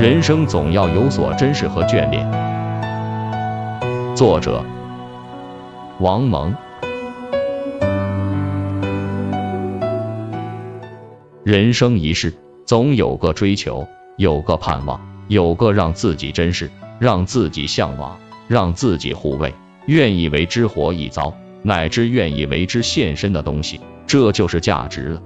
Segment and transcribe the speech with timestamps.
[0.00, 2.26] 人生总要有所珍视和眷恋。
[4.16, 4.64] 作者：
[5.98, 6.54] 王蒙。
[11.44, 12.32] 人生一世，
[12.64, 14.98] 总有个追求，有个盼望，
[15.28, 19.52] 有个让自己珍视、让自己向往、让自己护卫、
[19.84, 25.22] 愿意为之活一遭，乃至愿意为之献身的东西，这就是价值了。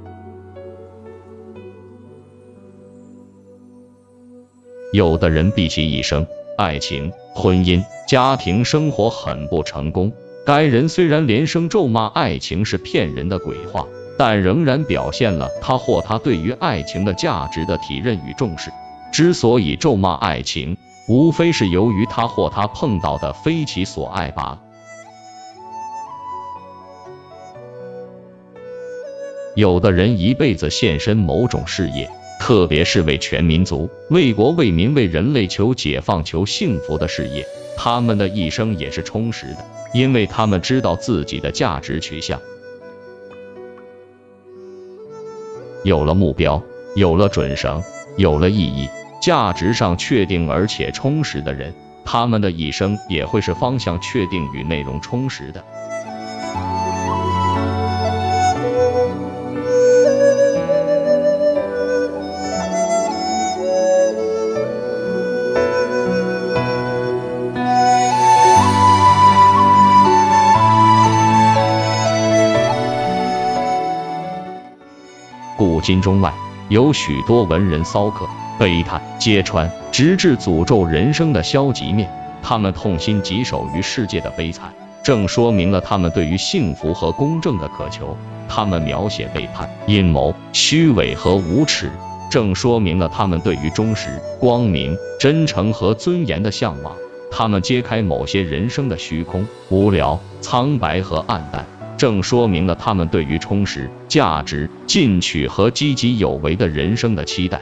[4.95, 6.25] 有的人毕其一生，
[6.57, 10.13] 爱情、婚姻、家庭生活很不成功。
[10.47, 18.71] 该人虽然连声咒骂爱情是骗人的鬼话，但仍然表现了他或他对于爱情的价值的体认与重视。
[19.13, 20.77] 之所以咒骂爱情，
[21.09, 24.61] 无非是由于他或他碰到的非其所爱罢了。
[29.57, 32.09] 有的人一辈子献身某种事业。
[32.45, 39.65] 特别是为全民族、为国为民、为人类求解放、求幸福的事业，他们的一生也是充实的，
[39.95, 42.39] 因为他们知道自己的价值取向。
[45.85, 46.63] 有了目标，
[46.95, 47.83] 有了准绳，
[48.19, 48.91] 有了意义，
[49.23, 51.73] 价值上确定而且充实的人，
[52.05, 55.65] 他们的一生也会是方向确定与内容充实的。
[75.95, 76.35] 心中外，
[76.71, 78.29] 有许多文人骚客，
[78.59, 82.11] 悲叹、揭穿，直至诅咒人生的消极面。
[82.43, 84.75] 他们痛心疾首于世界的悲惨，
[85.05, 88.17] 正说明了他们对于幸福和公正的渴求。
[88.49, 91.93] 他们描写背叛、阴谋、虚伪和无耻，
[92.29, 96.97] 正说明了他们对于忠实、光明、真诚和尊严的向往。
[97.31, 101.65] 他们揭开某些人生的虚空、无聊、苍白和暗淡。
[101.97, 107.61] 正说明了他们对于充实、价值、进取和积极有为的人生的期待。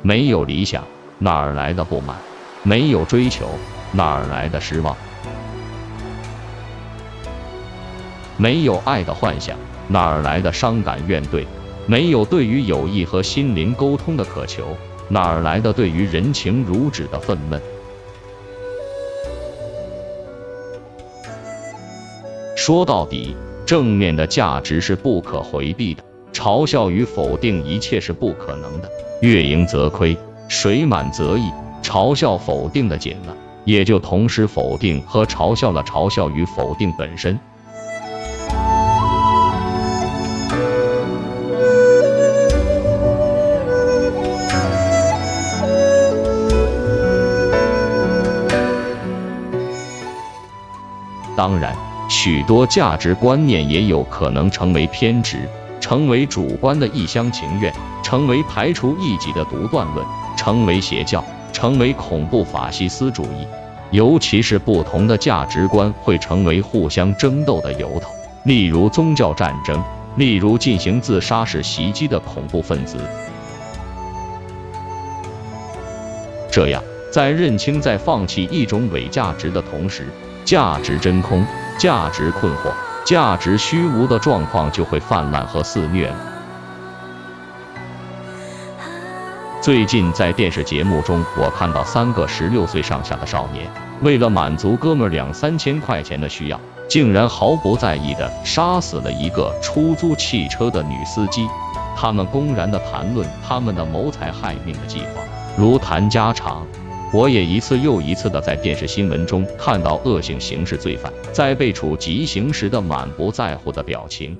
[0.00, 0.82] 没有理想，
[1.18, 2.16] 哪儿来的不满？
[2.62, 3.46] 没有追求，
[3.92, 4.96] 哪儿来的失望？
[8.38, 9.54] 没有爱的幻想，
[9.86, 11.44] 哪儿来的伤感怨怼？
[11.86, 14.78] 没有对于友谊和心灵沟通的渴求，
[15.10, 17.60] 哪儿来的对于人情如纸的愤懑？
[22.60, 23.34] 说到底，
[23.64, 28.90] 正面的价值是不可回避的，嘲笑与否定一切是不可能的。
[29.22, 30.14] 月盈则亏，
[30.46, 31.50] 水满则溢。
[31.82, 33.34] 嘲笑否定的紧了，
[33.64, 37.40] 也就同时否定和嘲笑了嘲笑与否定本身。
[51.34, 51.89] 当然。
[52.10, 55.48] 许多价值观念也有可能成为偏执，
[55.80, 57.72] 成为主观的一厢情愿，
[58.02, 60.04] 成为排除异己的独断论，
[60.36, 63.46] 成为邪教，成为恐怖法西斯主义。
[63.92, 68.10] 尤其是不同的价值观会成为互相争斗的由头，
[68.42, 69.80] 例如宗教战争，
[70.16, 72.98] 例如进行自杀式袭击的恐怖分子。
[76.50, 76.82] 这样，
[77.12, 80.08] 在认清、在放弃一种伪价值的同时，
[80.44, 81.46] 价值真空。
[81.80, 82.74] 价值困惑、
[83.06, 86.16] 价值虚无的状况就会泛滥和肆虐了。
[89.62, 93.66] 最近在电视节目中，我看到三个十六岁上下的少年，
[94.02, 101.48] 为了满足哥们两三千块钱的需要，竟然毫不在意的杀死了一个出租汽车的女司机。
[101.96, 105.22] 他们公然的谈论他们的谋财害命的计划，
[105.56, 106.66] 如谈家常。
[107.12, 114.36] 我也一次又一次的在电视新闻中看到恶性刑事罪犯在被处极刑时的满不在乎的表情。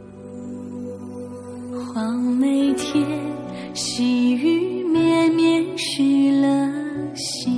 [1.92, 3.04] 黄梅天，
[3.74, 6.72] 细雨绵绵湿了
[7.16, 7.50] 鞋，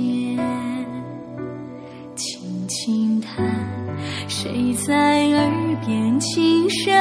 [2.15, 3.45] 轻轻叹，
[4.27, 6.91] 谁在耳边轻声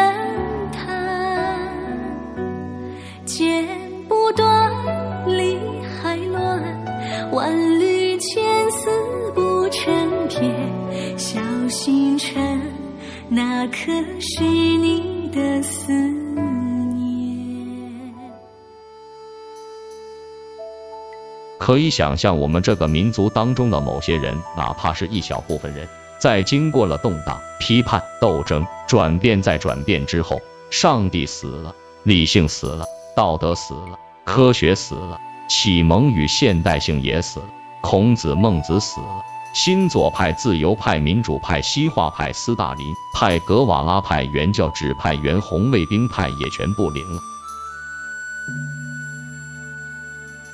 [21.63, 25.89] 可以想象，我们这个民族当中的某些人，哪怕是一小部分人，
[26.19, 30.41] 在经过了动荡、批判、斗争、转变再转变之后，
[30.73, 31.73] 上帝死了，
[32.03, 37.47] 理性死了，道德死了，科学死了，启蒙与现代性也死了，
[37.81, 39.23] 孔子、孟子死了，
[39.55, 47.21] 新左派、自由派、民主派、西化派、斯大林派、格瓦拉派、原教旨派、原红卫兵派也全部零了。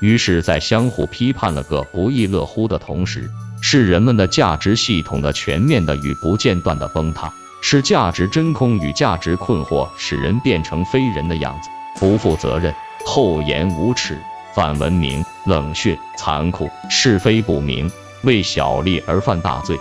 [0.01, 3.31] 于是，在相互批判了个不亦乐乎的同时，
[3.61, 7.33] 是人们的价值系统的全面的与不间断的崩塌。
[7.61, 11.69] 是价值真空与价值困惑使人变成非人的样子，
[11.99, 12.73] 不负责任、
[13.05, 14.17] 厚颜无耻、
[14.55, 17.91] 反文明、冷血、残酷、是非不明，
[18.23, 19.77] 为小利而犯大罪。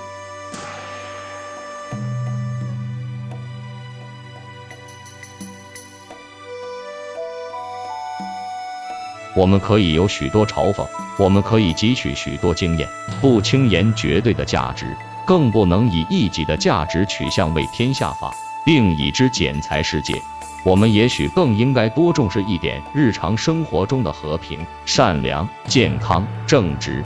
[9.38, 10.84] 我们可以有许多嘲讽，
[11.20, 12.90] 我们可以汲取许多经验，
[13.22, 14.98] 不轻言绝对的价值。
[15.28, 18.34] 更不能以一己的价值取向为天下法，
[18.66, 20.20] 并以之剪裁世界。
[20.64, 27.04] 我们也许更应该多重视一点日常生活中的和平、善良、健康、正直。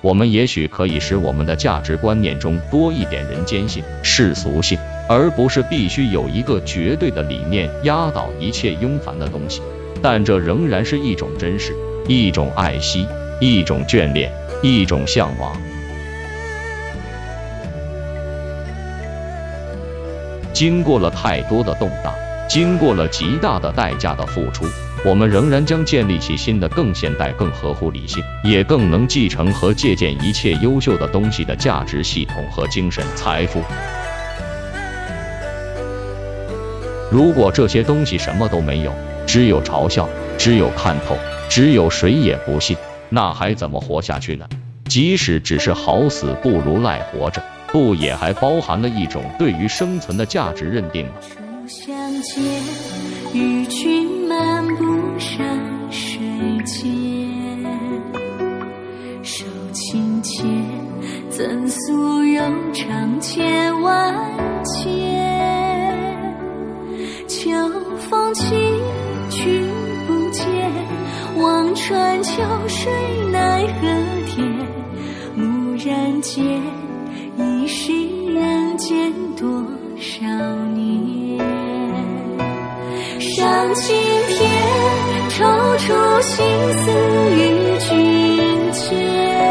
[0.00, 4.78] 我们也许可以使我们的价值观念中多一点人间性、世俗性，
[5.08, 9.60] 而不是必须有一个绝对的理念压倒一切庸凡的东西。
[10.00, 11.74] 但这仍然是一种真实，
[12.08, 13.06] 一种爱惜，
[13.40, 14.32] 一种眷恋。
[14.64, 15.60] 一种向往。
[20.52, 22.14] 经过了太多的动荡，
[22.48, 24.64] 经过了极大的代价的付出，
[25.04, 33.60] 我们仍然将建立起新的、更现代、更合乎理性，也更能继承和借鉴一切优秀的东西的价值系统和精神财富。
[37.12, 38.92] 如果这些东西什么都没有，
[39.26, 41.14] 只有嘲笑，只有看透，
[41.46, 42.74] 只有谁也不信。
[43.10, 44.48] 那还怎么活下去呢？
[44.86, 51.12] 即使只是好死不如赖活着，不也还包含了一种对于生存的价值认定吗？
[51.66, 52.42] 相见，
[53.34, 54.84] 与君漫步
[55.18, 55.60] 山
[55.90, 56.18] 水
[56.64, 56.88] 间，
[59.22, 59.44] 手
[59.74, 60.46] 轻牵，
[61.28, 62.42] 怎诉悠
[62.72, 64.14] 长千万
[64.64, 65.21] 千？
[68.32, 68.44] 风起，
[69.28, 69.68] 君
[70.06, 70.46] 不见。
[71.36, 72.90] 望穿秋水
[73.30, 73.88] 奈何
[74.26, 74.48] 天，
[75.36, 76.42] 蓦然间，
[77.36, 77.92] 已是
[78.32, 79.48] 人间多
[79.98, 80.24] 少
[80.74, 81.38] 年？
[83.20, 83.94] 上青
[84.28, 84.50] 天，
[85.28, 85.44] 抽
[85.78, 85.92] 出
[86.22, 86.90] 心思
[87.36, 87.38] 与
[87.80, 89.41] 君间，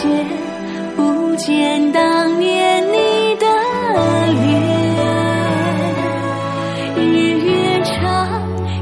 [0.00, 0.26] 见
[0.96, 1.20] 不。
[1.36, 3.46] 见当年你的
[4.26, 4.60] 脸，
[6.96, 7.00] 日
[7.38, 7.98] 月长，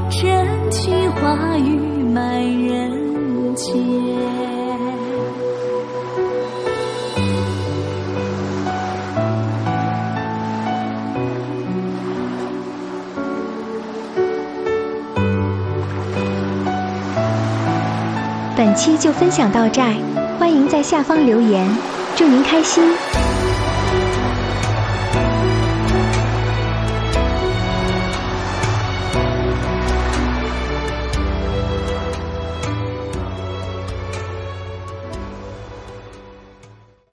[0.09, 0.21] 真
[0.69, 1.79] 情话语
[2.13, 3.73] 满人间。
[18.57, 20.08] 本期就分享到这，欢迎
[20.69, 21.75] 在下方留言。
[22.15, 22.83] 祝您开心。